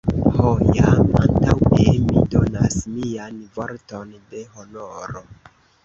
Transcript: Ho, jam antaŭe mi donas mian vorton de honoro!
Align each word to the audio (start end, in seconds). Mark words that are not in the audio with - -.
Ho, 0.35 0.45
jam 0.77 1.11
antaŭe 1.19 1.85
mi 2.07 2.25
donas 2.37 2.81
mian 2.97 3.39
vorton 3.59 4.15
de 4.33 4.47
honoro! 4.57 5.29